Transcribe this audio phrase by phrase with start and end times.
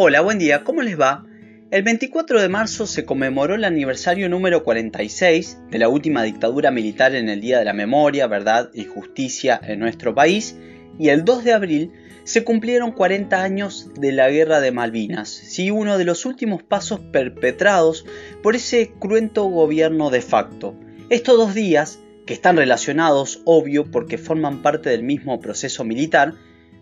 [0.00, 1.26] Hola, buen día, ¿cómo les va?
[1.72, 7.16] El 24 de marzo se conmemoró el aniversario número 46 de la última dictadura militar
[7.16, 10.56] en el Día de la Memoria, Verdad y Justicia en nuestro país
[11.00, 11.92] y el 2 de abril
[12.22, 17.00] se cumplieron 40 años de la Guerra de Malvinas, sí, uno de los últimos pasos
[17.00, 18.06] perpetrados
[18.40, 20.76] por ese cruento gobierno de facto.
[21.10, 26.34] Estos dos días, que están relacionados, obvio, porque forman parte del mismo proceso militar,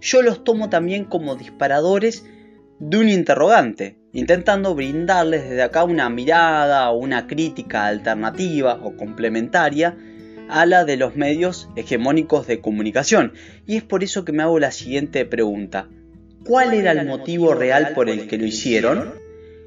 [0.02, 2.26] yo los tomo también como disparadores
[2.78, 9.96] de un interrogante, intentando brindarles desde acá una mirada o una crítica alternativa o complementaria
[10.48, 13.32] a la de los medios hegemónicos de comunicación.
[13.66, 15.88] Y es por eso que me hago la siguiente pregunta.
[16.44, 19.14] ¿Cuál era el motivo real por el que lo hicieron?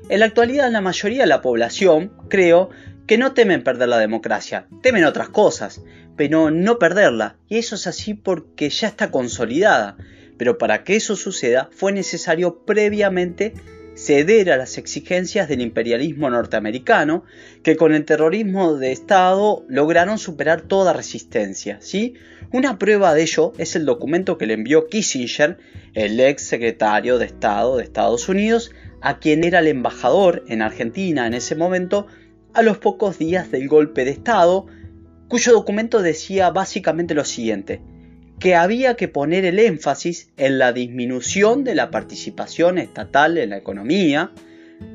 [0.07, 2.69] En la actualidad la mayoría de la población, creo,
[3.05, 5.81] que no temen perder la democracia, temen otras cosas,
[6.15, 9.97] pero no perderla, y eso es así porque ya está consolidada.
[10.39, 13.53] Pero para que eso suceda fue necesario previamente
[13.93, 17.25] ceder a las exigencias del imperialismo norteamericano,
[17.61, 21.79] que con el terrorismo de Estado lograron superar toda resistencia.
[21.81, 22.13] ¿sí?
[22.53, 25.57] Una prueba de ello es el documento que le envió Kissinger,
[25.93, 31.27] el ex secretario de Estado de Estados Unidos, a quien era el embajador en Argentina
[31.27, 32.07] en ese momento,
[32.53, 34.67] a los pocos días del golpe de Estado,
[35.27, 37.81] cuyo documento decía básicamente lo siguiente
[38.39, 43.57] que había que poner el énfasis en la disminución de la participación estatal en la
[43.57, 44.31] economía,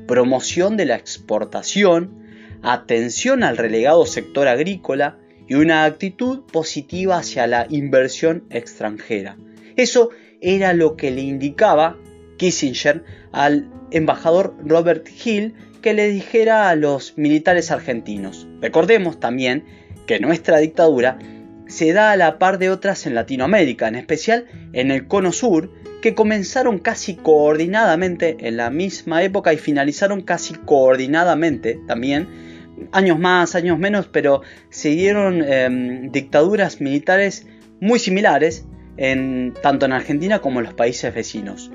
[0.07, 2.25] promoción de la exportación,
[2.63, 9.37] atención al relegado sector agrícola y una actitud positiva hacia la inversión extranjera.
[9.75, 10.09] Eso
[10.41, 11.97] era lo que le indicaba
[12.37, 18.47] Kissinger al embajador Robert Hill que le dijera a los militares argentinos.
[18.59, 19.65] Recordemos también
[20.07, 21.19] que nuestra dictadura
[21.67, 25.71] se da a la par de otras en Latinoamérica, en especial en el Cono Sur,
[26.01, 32.27] que comenzaron casi coordinadamente en la misma época y finalizaron casi coordinadamente también,
[32.91, 37.47] años más, años menos, pero se dieron em, dictaduras militares
[37.79, 38.65] muy similares
[38.97, 41.71] en, tanto en Argentina como en los países vecinos.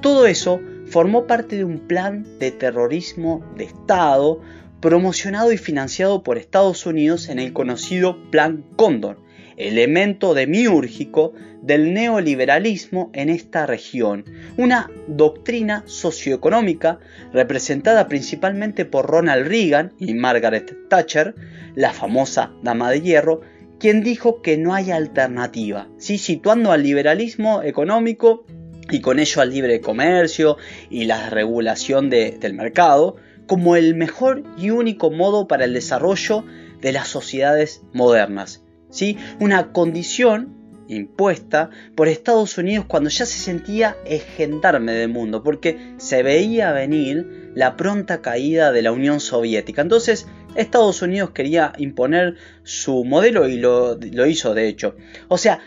[0.00, 4.40] Todo eso formó parte de un plan de terrorismo de Estado
[4.80, 9.18] promocionado y financiado por Estados Unidos en el conocido Plan Cóndor,
[9.56, 11.32] elemento demiúrgico
[11.62, 14.24] del neoliberalismo en esta región,
[14.58, 16.98] una doctrina socioeconómica
[17.32, 21.34] representada principalmente por Ronald Reagan y Margaret Thatcher,
[21.74, 23.40] la famosa dama de hierro,
[23.78, 28.44] quien dijo que no hay alternativa, situando al liberalismo económico
[28.90, 30.58] y con ello al libre comercio
[30.90, 33.16] y la regulación del mercado
[33.46, 36.44] como el mejor y único modo para el desarrollo
[36.80, 38.64] de las sociedades modernas
[39.40, 43.96] una condición impuesta por Estados Unidos cuando ya se sentía
[44.36, 49.82] gendarme del mundo, porque se veía venir la pronta caída de la Unión Soviética.
[49.82, 54.96] Entonces Estados Unidos quería imponer su modelo y lo, lo hizo de hecho.
[55.28, 55.60] O sea,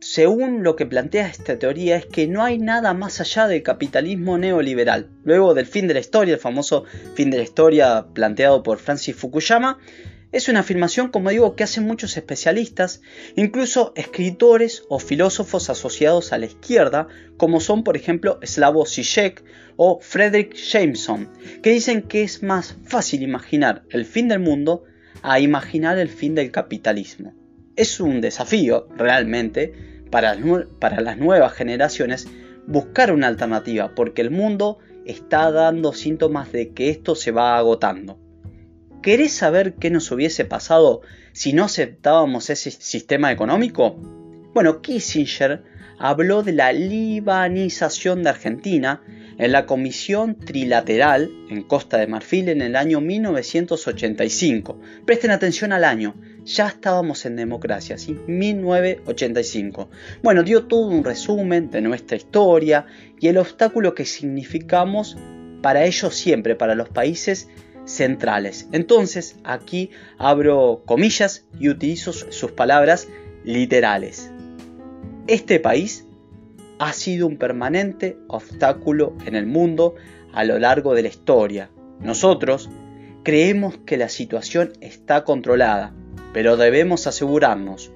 [0.00, 4.38] según lo que plantea esta teoría, es que no hay nada más allá del capitalismo
[4.38, 5.08] neoliberal.
[5.24, 9.16] Luego del fin de la historia, el famoso fin de la historia planteado por Francis
[9.16, 9.78] Fukuyama,
[10.32, 13.00] es una afirmación, como digo, que hacen muchos especialistas,
[13.36, 19.44] incluso escritores o filósofos asociados a la izquierda, como son por ejemplo Slavoj Žižek
[19.76, 21.30] o Frederick Jameson,
[21.62, 24.84] que dicen que es más fácil imaginar el fin del mundo
[25.22, 27.32] a imaginar el fin del capitalismo.
[27.76, 30.36] Es un desafío, realmente, para,
[30.80, 32.26] para las nuevas generaciones
[32.66, 38.18] buscar una alternativa, porque el mundo está dando síntomas de que esto se va agotando.
[39.02, 41.02] ¿Querés saber qué nos hubiese pasado
[41.32, 43.96] si no aceptábamos ese sistema económico?
[44.54, 45.62] Bueno, Kissinger
[45.98, 49.02] habló de la libanización de Argentina
[49.38, 54.80] en la Comisión Trilateral en Costa de Marfil en el año 1985.
[55.04, 56.14] Presten atención al año,
[56.44, 58.16] ya estábamos en democracia, ¿sí?
[58.26, 59.90] 1985.
[60.22, 62.86] Bueno, dio todo un resumen de nuestra historia
[63.20, 65.16] y el obstáculo que significamos
[65.62, 67.48] para ellos siempre, para los países
[67.86, 68.68] centrales.
[68.72, 73.08] Entonces aquí abro comillas y utilizo sus palabras
[73.44, 74.30] literales.
[75.26, 76.06] Este país
[76.78, 79.94] ha sido un permanente obstáculo en el mundo
[80.32, 81.70] a lo largo de la historia.
[82.00, 82.68] Nosotros
[83.22, 85.94] creemos que la situación está controlada,
[86.34, 87.90] pero debemos asegurarnos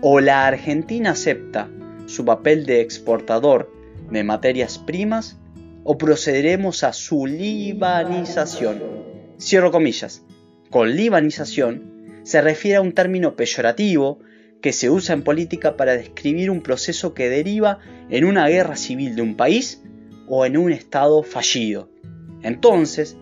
[0.00, 1.68] o la Argentina acepta
[2.06, 3.72] su papel de exportador
[4.10, 5.38] de materias primas
[5.84, 9.11] o procederemos a su libanización.
[9.42, 10.22] Cierro comillas.
[10.70, 14.20] Con libanización se refiere a un término peyorativo
[14.60, 19.16] que se usa en política para describir un proceso que deriva en una guerra civil
[19.16, 19.82] de un país
[20.28, 21.90] o en un Estado fallido.
[22.42, 23.16] Entonces,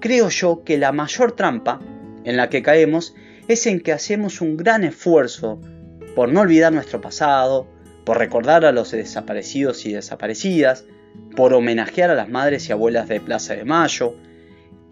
[0.00, 1.80] creo yo que la mayor trampa
[2.24, 3.14] en la que caemos
[3.48, 5.62] es en que hacemos un gran esfuerzo
[6.14, 7.66] por no olvidar nuestro pasado,
[8.04, 10.84] por recordar a los desaparecidos y desaparecidas,
[11.34, 14.14] por homenajear a las madres y abuelas de Plaza de Mayo,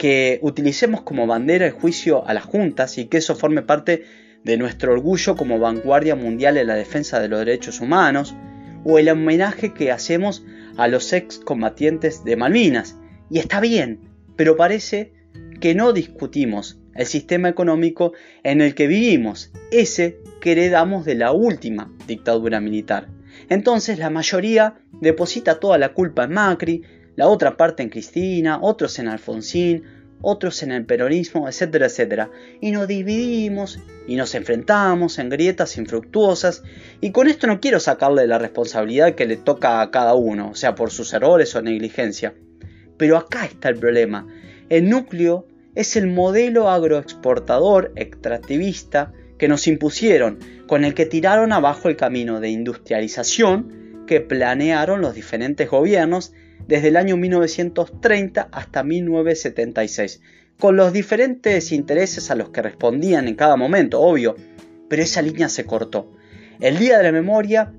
[0.03, 4.03] que utilicemos como bandera el juicio a las juntas y que eso forme parte
[4.43, 8.35] de nuestro orgullo como vanguardia mundial en la defensa de los derechos humanos,
[8.83, 10.45] o el homenaje que hacemos
[10.77, 12.97] a los excombatientes de Malvinas.
[13.31, 14.01] Y está bien,
[14.35, 15.13] pero parece
[15.61, 18.13] que no discutimos el sistema económico
[18.43, 23.07] en el que vivimos, ese que heredamos de la última dictadura militar.
[23.49, 26.83] Entonces la mayoría deposita toda la culpa en Macri,
[27.17, 29.85] la otra parte en Cristina, otros en Alfonsín,
[30.23, 32.31] otros en el peronismo, etcétera, etcétera.
[32.61, 36.63] Y nos dividimos y nos enfrentamos en grietas infructuosas.
[37.01, 40.75] Y con esto no quiero sacarle la responsabilidad que le toca a cada uno, sea,
[40.75, 42.35] por sus errores o negligencia.
[42.97, 44.27] Pero acá está el problema.
[44.69, 51.89] El núcleo es el modelo agroexportador extractivista que nos impusieron, con el que tiraron abajo
[51.89, 56.33] el camino de industrialización que planearon los diferentes gobiernos
[56.69, 60.21] desde el año 1930 hasta 1976,
[60.59, 64.37] con los diferentes intereses a los que respondían en cada momento, obvio,
[64.89, 66.11] pero esa línea se cortó.
[66.61, 67.73] El Día de la Memoria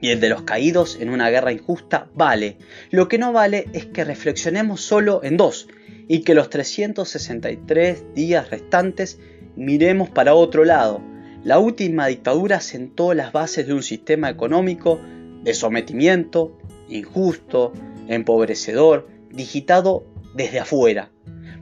[0.00, 2.56] y el de los caídos en una guerra injusta vale.
[2.90, 5.68] Lo que no vale es que reflexionemos solo en dos
[6.08, 9.18] y que los 363 días restantes
[9.56, 11.02] miremos para otro lado.
[11.44, 15.00] La última dictadura sentó las bases de un sistema económico
[15.42, 16.58] de sometimiento,
[16.88, 17.72] injusto,
[18.10, 20.04] empobrecedor, digitado
[20.34, 21.10] desde afuera.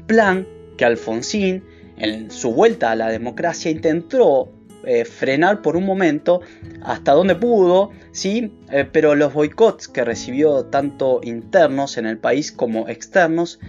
[0.06, 0.46] Plan
[0.76, 1.64] que Alfonsín,
[1.96, 4.50] en su vuelta a la democracia, intentó
[4.84, 6.40] eh, frenar por un momento
[6.82, 12.52] hasta donde pudo, sí, eh, pero los boicots que recibió tanto internos en el país
[12.52, 13.60] como externos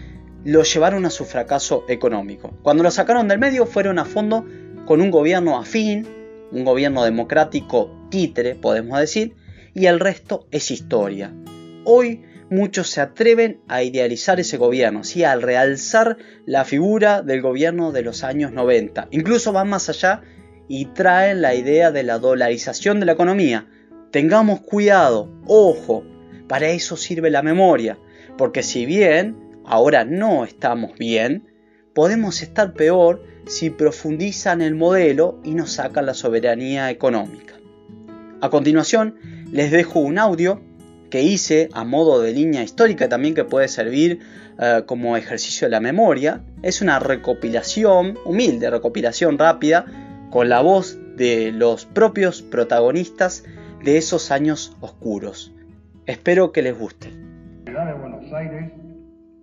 [0.45, 2.53] lo llevaron a su fracaso económico.
[2.61, 4.45] Cuando lo sacaron del medio fueron a fondo
[4.85, 6.07] con un gobierno afín,
[6.51, 9.35] un gobierno democrático títere, podemos decir,
[9.73, 11.33] y el resto es historia.
[11.83, 15.23] Hoy muchos se atreven a idealizar ese gobierno, ¿sí?
[15.23, 19.07] al realzar la figura del gobierno de los años 90.
[19.11, 20.21] Incluso van más allá
[20.67, 23.67] y traen la idea de la dolarización de la economía.
[24.11, 26.03] Tengamos cuidado, ojo,
[26.47, 27.97] para eso sirve la memoria,
[28.37, 29.35] porque si bien
[29.65, 31.47] ahora no estamos bien,
[31.93, 37.55] podemos estar peor si profundizan el modelo y nos sacan la soberanía económica.
[38.41, 39.15] A continuación,
[39.51, 40.63] les dejo un audio
[41.09, 44.19] que hice a modo de línea histórica también que puede servir
[44.59, 46.41] eh, como ejercicio de la memoria.
[46.61, 49.85] Es una recopilación, humilde recopilación rápida,
[50.29, 53.43] con la voz de los propios protagonistas
[53.83, 55.53] de esos años oscuros.
[56.05, 57.09] Espero que les guste.
[57.65, 58.71] Ciudad de Buenos Aires,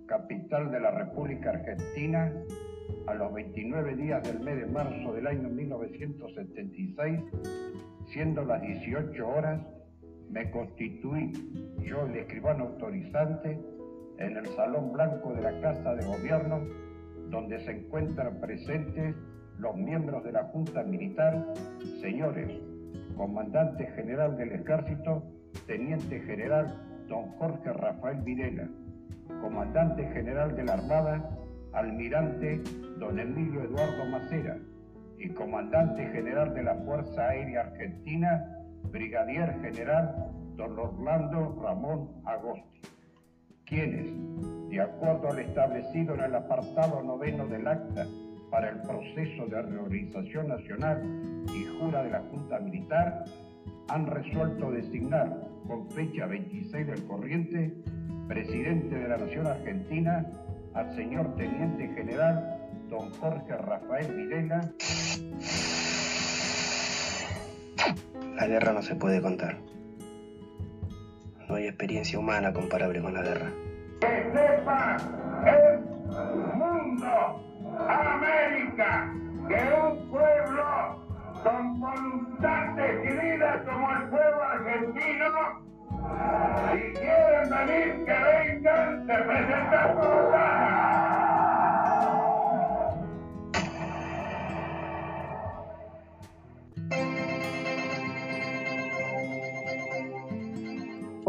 [0.05, 2.31] capital de la República Argentina,
[3.07, 7.19] a los 29 días del mes de marzo del año 1976,
[8.11, 9.61] siendo las 18 horas,
[10.29, 11.31] me constituí
[11.81, 13.59] yo el escribano autorizante
[14.17, 16.61] en el Salón Blanco de la Casa de Gobierno,
[17.29, 19.15] donde se encuentran presentes
[19.59, 21.53] los miembros de la Junta Militar,
[22.01, 22.51] señores,
[23.15, 25.23] Comandante General del Ejército,
[25.65, 28.67] Teniente General don Jorge Rafael Videla,
[29.41, 31.29] Comandante General de la Armada,
[31.73, 32.61] Almirante
[32.99, 34.57] don Emilio Eduardo Macera
[35.17, 42.81] y Comandante General de la Fuerza Aérea Argentina, Brigadier General don Orlando Ramón Agosti,
[43.65, 44.07] quienes,
[44.69, 48.07] de acuerdo al establecido en el apartado noveno del acta
[48.49, 53.25] para el proceso de reorganización nacional y jura de la Junta Militar,
[53.89, 57.73] han resuelto designar con fecha 26 del corriente
[58.27, 60.25] presidente de la Nación Argentina
[60.73, 62.57] al señor Teniente General
[62.89, 64.61] don Jorge Rafael Videla.
[68.37, 69.57] La guerra no se puede contar.
[71.49, 73.51] No hay experiencia humana comparable con la guerra.
[73.99, 74.97] Que sepa
[75.47, 75.79] el
[76.55, 77.41] mundo,
[77.89, 79.11] América,
[79.47, 81.03] que un pueblo
[81.43, 85.31] con voluntad decidida como el pueblo argentino,
[86.71, 89.97] si quieren venir, que vengan, se presentan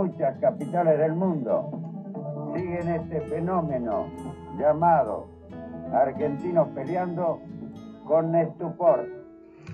[0.09, 1.71] muchas capitales del mundo
[2.55, 4.11] siguen este fenómeno
[4.59, 5.29] llamado
[5.93, 7.43] argentinos peleando
[8.07, 9.07] con estupor.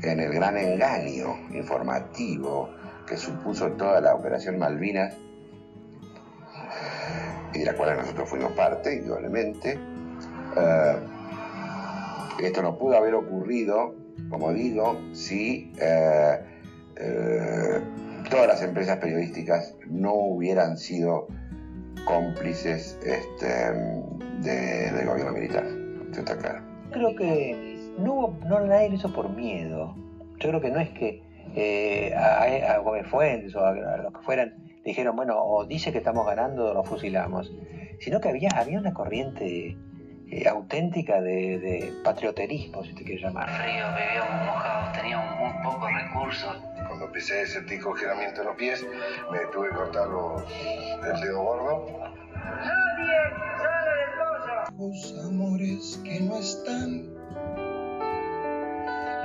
[0.03, 2.69] En el gran engaño informativo
[3.07, 5.17] que supuso toda la operación Malvinas,
[7.55, 9.79] y de la cual nosotros fuimos parte, indudablemente.
[10.57, 10.97] Eh,
[12.43, 13.95] esto no pudo haber ocurrido,
[14.31, 16.41] como digo, si eh,
[16.97, 17.81] eh,
[18.31, 21.29] todas las empresas periodísticas no hubieran sido
[22.07, 23.47] cómplices este,
[24.41, 25.65] del gobierno militar.
[26.07, 26.63] Esto está claro.
[26.91, 29.95] Creo que no, no nadie lo hizo por miedo.
[30.39, 31.23] Yo creo que no es que
[32.17, 34.55] a, a, Gómez Fuentes o a, los que fueran
[34.85, 37.53] dijeron, bueno, o dice que estamos ganando o lo fusilamos,
[38.01, 39.77] sino que había, había una corriente
[40.31, 43.49] eh, auténtica de, de, patrioterismo, si te quieres llamar.
[43.49, 46.74] Río, vivíamos mojados, teníamos muy pocos recursos.
[47.05, 48.87] Cuando empecé a sentir congelamiento en los pies,
[49.31, 51.87] me tuve que cortar los, el dedo gordo.
[52.33, 53.19] ¡Nadie
[53.59, 55.19] sale del pozo!
[55.19, 57.15] Los amores que no están,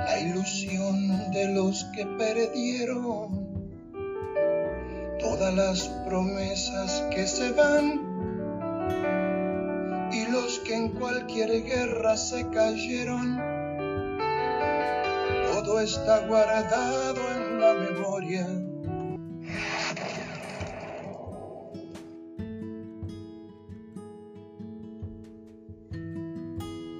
[0.04, 3.48] la ilusión de los que perdieron
[5.18, 7.98] todas las promesas que se van
[10.12, 13.38] y los que en cualquier guerra se cayeron.
[15.54, 17.19] Todo está guardado
[17.60, 18.46] la memoria.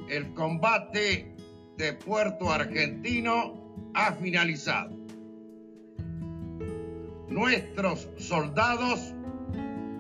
[0.08, 1.34] El combate
[1.78, 3.54] de Puerto Argentino
[3.94, 5.00] ha finalizado
[7.28, 9.14] nuestros soldados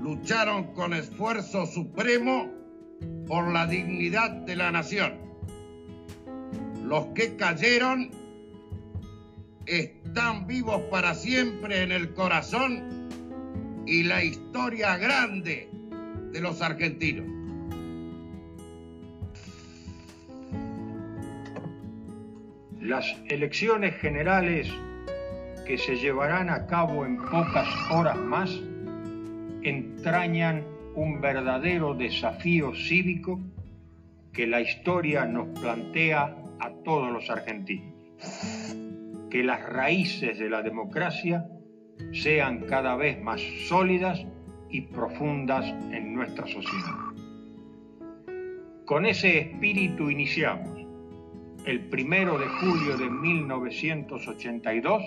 [0.02, 2.50] lucharon con esfuerzo supremo
[3.26, 5.14] por la dignidad de la nación.
[6.84, 8.10] Los que cayeron
[10.10, 13.08] están vivos para siempre en el corazón
[13.86, 15.68] y la historia grande
[16.32, 17.26] de los argentinos.
[22.80, 24.68] Las elecciones generales
[25.64, 28.50] que se llevarán a cabo en pocas horas más
[29.62, 30.64] entrañan
[30.96, 33.38] un verdadero desafío cívico
[34.32, 37.94] que la historia nos plantea a todos los argentinos.
[39.30, 41.46] Que las raíces de la democracia
[42.12, 44.26] sean cada vez más sólidas
[44.68, 47.10] y profundas en nuestra sociedad.
[48.84, 50.80] Con ese espíritu iniciamos,
[51.64, 55.02] el primero de julio de 1982,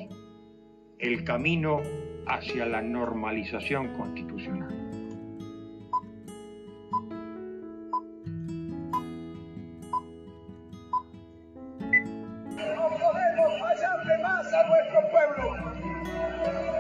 [1.00, 1.82] el camino
[2.26, 4.63] hacia la normalización constitucional.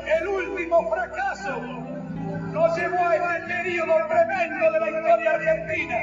[0.05, 1.59] El último fracaso
[2.51, 5.97] nos llevó a este periodo tremendo de la historia argentina,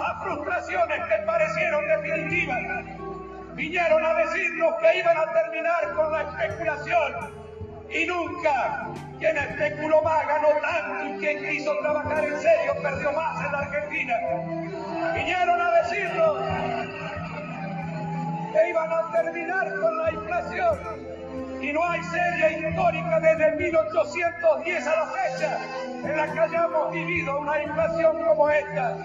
[0.00, 3.00] a frustraciones que parecieron definitivas
[3.60, 7.40] vinieron a decirnos que iban a terminar con la especulación.
[7.90, 13.44] Y nunca quien especuló más ganó tanto y quien quiso trabajar en serio perdió más
[13.44, 14.14] en la Argentina.
[15.14, 16.38] Vinieron a decirnos
[18.52, 20.59] que iban a terminar con la inflación.
[21.70, 25.58] Y no hay serie histórica desde 1810 a la fecha
[26.02, 28.96] en la que hayamos vivido una inflación como esta.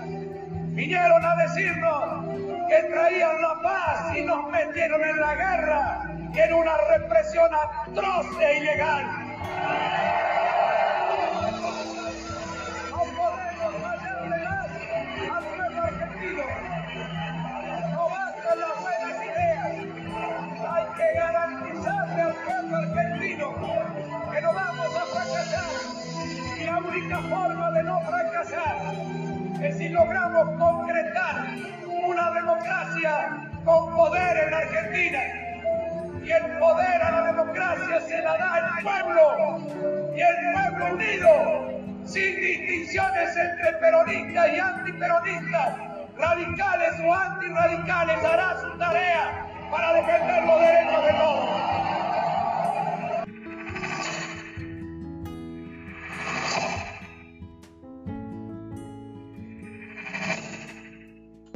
[0.73, 2.25] Vinieron a decirnos
[2.67, 6.01] que traían la paz y nos metieron en la guerra
[6.33, 10.14] y en una represión atroz e ilegal.
[22.45, 23.53] Pueblo argentino
[24.31, 26.59] que no vamos a fracasar.
[26.59, 28.77] Y la única forma de no fracasar
[29.61, 31.47] es si logramos concretar
[32.03, 35.19] una democracia con poder en Argentina.
[36.23, 40.13] Y el poder a la democracia se la da el pueblo.
[40.15, 45.77] Y el pueblo unido, sin distinciones entre peronistas y antiperonistas,
[46.17, 50.14] radicales o antirradicales, hará su tarea para defender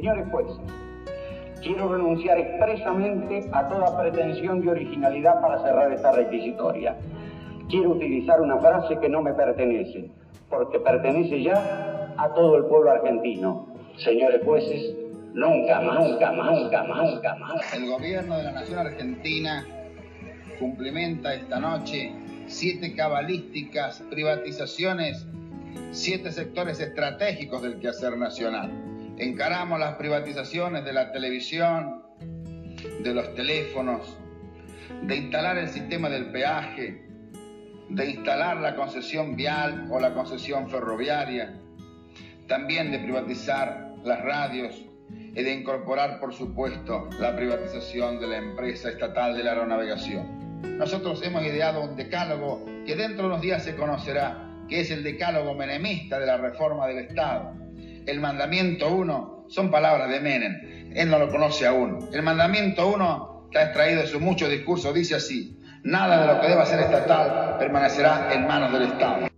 [0.00, 0.56] Señores jueces,
[1.60, 6.96] quiero renunciar expresamente a toda pretensión de originalidad para cerrar esta requisitoria.
[7.68, 10.10] Quiero utilizar una frase que no me pertenece,
[10.48, 13.74] porque pertenece ya a todo el pueblo argentino.
[13.98, 14.96] Señores jueces,
[15.34, 17.74] nunca más, nunca más, nunca más, nunca más.
[17.74, 19.66] El gobierno de la Nación Argentina
[20.58, 22.10] cumplimenta esta noche
[22.46, 25.26] siete cabalísticas privatizaciones,
[25.90, 28.89] siete sectores estratégicos del quehacer nacional
[29.20, 32.02] encaramos las privatizaciones de la televisión,
[33.02, 34.16] de los teléfonos,
[35.02, 37.06] de instalar el sistema del peaje,
[37.90, 41.54] de instalar la concesión vial o la concesión ferroviaria,
[42.48, 48.88] también de privatizar las radios y de incorporar, por supuesto, la privatización de la empresa
[48.88, 50.78] estatal de la aeronavegación.
[50.78, 55.02] Nosotros hemos ideado un decálogo que dentro de unos días se conocerá, que es el
[55.02, 57.59] decálogo menemista de la reforma del Estado.
[58.10, 62.08] El mandamiento 1 son palabras de Menem, él no lo conoce aún.
[62.12, 66.40] El mandamiento 1 que ha extraído de su mucho discurso dice así, nada de lo
[66.40, 69.29] que deba ser estatal permanecerá en manos del Estado.